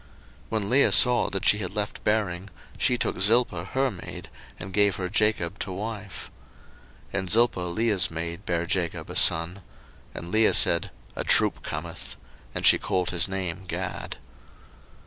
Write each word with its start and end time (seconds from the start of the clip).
01:030:009 0.01 0.09
When 0.49 0.69
Leah 0.71 0.91
saw 0.91 1.29
that 1.29 1.45
she 1.45 1.59
had 1.59 1.75
left 1.75 2.03
bearing, 2.03 2.49
she 2.79 2.97
took 2.97 3.19
Zilpah 3.19 3.65
her 3.73 3.91
maid, 3.91 4.29
and 4.59 4.73
gave 4.73 4.95
her 4.95 5.09
Jacob 5.09 5.59
to 5.59 5.71
wife. 5.71 6.31
01:030:010 7.13 7.19
And 7.19 7.29
Zilpah 7.29 7.59
Leah's 7.61 8.09
maid 8.09 8.43
bare 8.43 8.65
Jacob 8.65 9.11
a 9.11 9.15
son. 9.15 9.57
01:030:011 10.15 10.15
And 10.15 10.31
Leah 10.31 10.53
said, 10.55 10.89
A 11.15 11.23
troop 11.23 11.61
cometh: 11.61 12.15
and 12.55 12.65
she 12.65 12.79
called 12.79 13.11
his 13.11 13.29
name 13.29 13.65
Gad. 13.67 14.17